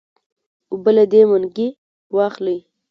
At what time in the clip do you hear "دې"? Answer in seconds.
1.11-1.21